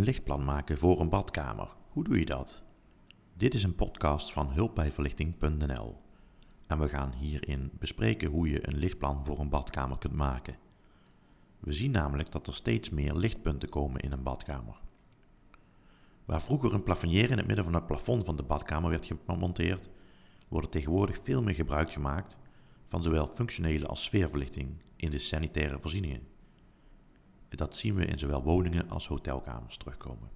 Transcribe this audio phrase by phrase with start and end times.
[0.00, 1.74] Een lichtplan maken voor een badkamer.
[1.88, 2.62] Hoe doe je dat?
[3.36, 6.00] Dit is een podcast van hulpbijverlichting.nl
[6.66, 10.56] en we gaan hierin bespreken hoe je een lichtplan voor een badkamer kunt maken.
[11.58, 14.80] We zien namelijk dat er steeds meer lichtpunten komen in een badkamer.
[16.24, 19.90] Waar vroeger een plafonnier in het midden van het plafond van de badkamer werd gemonteerd,
[20.48, 22.36] wordt er tegenwoordig veel meer gebruik gemaakt
[22.86, 26.38] van zowel functionele als sfeerverlichting in de sanitaire voorzieningen.
[27.56, 30.30] Dat zien we in zowel woningen als hotelkamers terugkomen.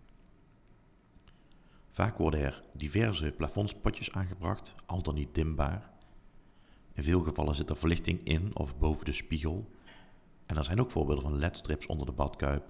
[1.91, 5.91] Vaak worden er diverse plafondspotjes aangebracht, al dan niet dimbaar.
[6.93, 9.71] In veel gevallen zit er verlichting in of boven de spiegel.
[10.47, 12.65] En er zijn ook voorbeelden van ledstrips onder de badkuip,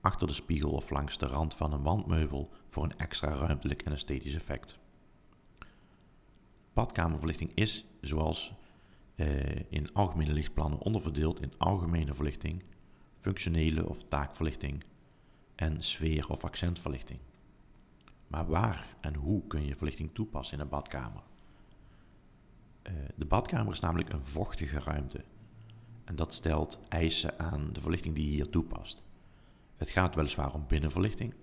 [0.00, 3.92] achter de spiegel of langs de rand van een wandmeubel voor een extra ruimtelijk en
[3.92, 4.78] esthetisch effect.
[6.72, 8.54] Badkamerverlichting is, zoals
[9.14, 12.62] eh, in algemene lichtplannen, onderverdeeld in algemene verlichting,
[13.18, 14.84] functionele of taakverlichting
[15.54, 17.18] en sfeer- of accentverlichting.
[18.26, 21.22] Maar waar en hoe kun je verlichting toepassen in een badkamer?
[22.82, 25.24] Uh, de badkamer is namelijk een vochtige ruimte.
[26.04, 29.02] En dat stelt eisen aan de verlichting die je hier toepast.
[29.76, 31.34] Het gaat weliswaar om binnenverlichting,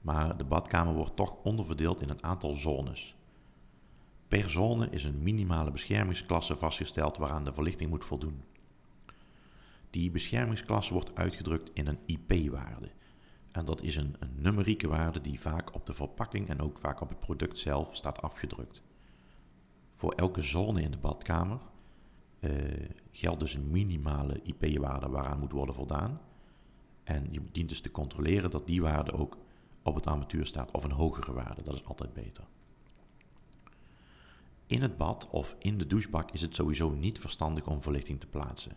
[0.00, 3.16] maar de badkamer wordt toch onderverdeeld in een aantal zones.
[4.28, 8.42] Per zone is een minimale beschermingsklasse vastgesteld waaraan de verlichting moet voldoen.
[9.94, 12.90] Die beschermingsklasse wordt uitgedrukt in een IP-waarde.
[13.52, 17.00] En dat is een, een, numerieke waarde die vaak op de verpakking en ook vaak
[17.00, 18.82] op het product zelf staat afgedrukt.
[19.92, 21.58] Voor elke zone in de badkamer
[22.40, 22.50] uh,
[23.10, 26.20] geldt dus een minimale IP-waarde waaraan moet worden voldaan.
[27.04, 29.38] En je dient dus te controleren dat die waarde ook
[29.82, 31.62] op het armatuur staat of een hogere waarde.
[31.62, 32.44] Dat is altijd beter.
[34.66, 38.26] In het bad of in de douchebak is het sowieso niet verstandig om verlichting te
[38.26, 38.76] plaatsen.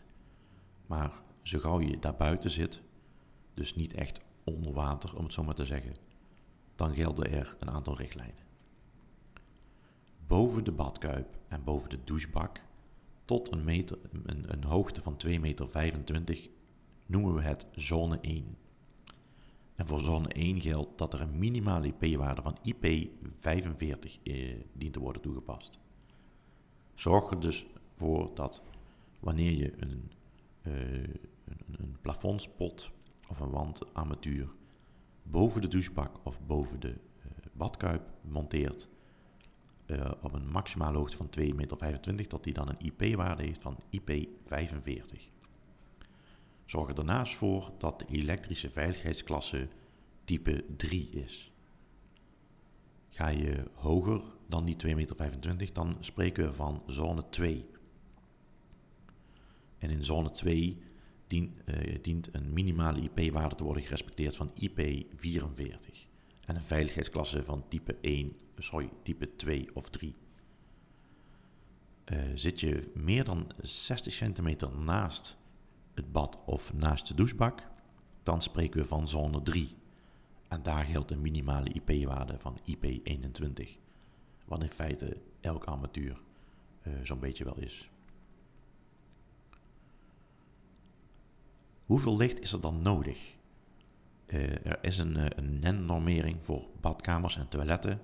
[0.88, 2.82] Maar zo gauw je daar buiten zit,
[3.54, 5.96] dus niet echt onder water om het zo maar te zeggen,
[6.76, 8.46] dan gelden er een aantal richtlijnen.
[10.28, 12.62] Boven de badkuip en boven de douchebak
[13.26, 16.50] tot een, meter, een, een hoogte van 2,25 meter
[17.06, 18.58] noemen we het zone 1.
[19.76, 25.00] En voor zone 1 geldt dat er een minimale IP-waarde van IP45 eh, dient te
[25.00, 25.80] worden toegepast.
[26.94, 27.66] Zorg er dus
[27.96, 28.62] voor dat
[29.20, 30.12] wanneer je een,
[30.70, 32.92] een, een plafondspot
[33.28, 34.50] of een wandarmatuur
[35.24, 36.96] boven de douchebak of boven de uh,
[37.54, 38.88] badkuip monteert
[39.86, 43.78] uh, op een maximale hoogte van 2,25 meter, dat die dan een IP-waarde heeft van
[43.98, 45.36] IP45.
[46.66, 49.68] Zorg er daarnaast voor dat de elektrische veiligheidsklasse
[50.24, 51.52] type 3 is.
[53.10, 57.66] Ga je hoger dan die 2,25 meter, dan spreken we van zone 2.
[59.78, 60.78] En in zone 2
[61.28, 66.08] dient, uh, dient een minimale IP-waarde te worden gerespecteerd van IP44
[66.46, 70.16] en een veiligheidsklasse van type 1, sorry, type 2 of 3.
[72.06, 75.38] Uh, zit je meer dan 60 centimeter naast
[75.94, 77.68] het bad of naast de douchebak,
[78.24, 79.76] dan spreken we van zone 3.
[80.48, 83.70] En daar geldt een minimale IP-waarde van IP21.
[84.46, 86.22] Wat in feite elk armatuur
[86.88, 87.90] uh, zo'n beetje wel is.
[91.88, 93.38] Hoeveel licht is er dan nodig?
[94.28, 98.02] Uh, er is een, uh, een NEN-normering voor badkamers en toiletten.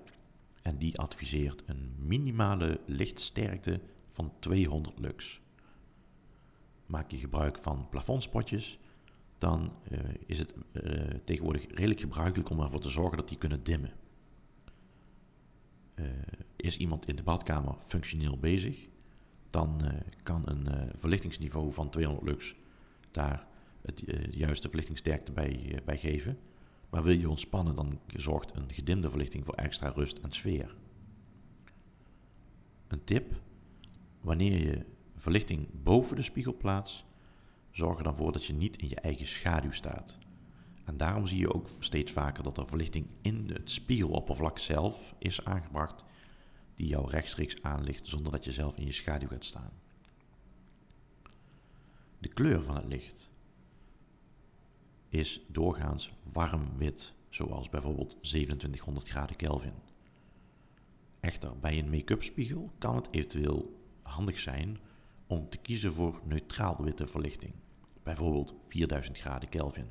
[0.62, 5.40] En die adviseert een minimale lichtsterkte van 200 lux.
[6.86, 8.78] Maak je gebruik van plafondspotjes,
[9.38, 10.54] dan uh, is het
[11.24, 13.92] tegenwoordig redelijk gebruikelijk om ervoor te zorgen dat die kunnen dimmen.
[16.56, 18.88] is iemand in de badkamer functioneel bezig,
[19.50, 19.82] dan
[20.22, 22.54] kan een verlichtingsniveau van 200 lux
[23.10, 23.46] daar
[23.86, 26.38] het uh, juiste verlichtingsterkte bij, uh, bij geven.
[26.90, 30.74] Maar wil je ontspannen, dan zorgt een gedimde verlichting voor extra rust en sfeer.
[32.88, 33.34] Een tip:
[34.20, 34.84] wanneer je
[35.16, 37.04] verlichting boven de spiegel plaatst,
[37.70, 40.18] zorg er dan voor dat je niet in je eigen schaduw staat.
[40.84, 45.44] En daarom zie je ook steeds vaker dat er verlichting in het spiegeloppervlak zelf is
[45.44, 46.04] aangebracht,
[46.74, 49.70] die jou rechtstreeks aanlicht zonder dat je zelf in je schaduw gaat staan.
[52.18, 53.30] De kleur van het licht
[55.14, 59.72] is doorgaans warm wit, zoals bijvoorbeeld 2700 graden Kelvin.
[61.20, 64.78] Echter, bij een make-up spiegel kan het eventueel handig zijn
[65.26, 67.52] om te kiezen voor neutraal witte verlichting,
[68.02, 69.86] bijvoorbeeld 4000 graden Kelvin,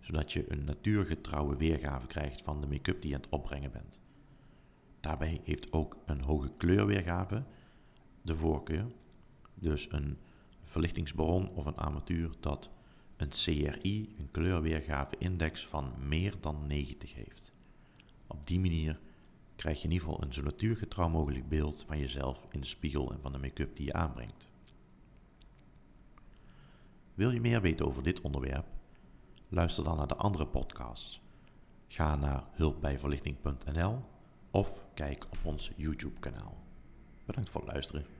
[0.00, 4.00] zodat je een natuurgetrouwe weergave krijgt van de make-up die je aan het opbrengen bent.
[5.00, 7.44] Daarbij heeft ook een hoge kleurweergave
[8.22, 8.86] de voorkeur,
[9.54, 10.18] dus een
[10.62, 12.70] verlichtingsbron of een armatuur dat
[13.24, 17.52] een CRI, een kleurweergave-index van meer dan 90 heeft.
[18.26, 19.00] Op die manier
[19.56, 23.12] krijg je in ieder geval een zo natuurgetrouw mogelijk beeld van jezelf in de spiegel
[23.12, 24.48] en van de make-up die je aanbrengt.
[27.14, 28.66] Wil je meer weten over dit onderwerp?
[29.48, 31.20] Luister dan naar de andere podcasts.
[31.88, 34.02] Ga naar hulpbijverlichting.nl
[34.50, 36.56] of kijk op ons YouTube kanaal.
[37.24, 38.13] Bedankt voor het luisteren.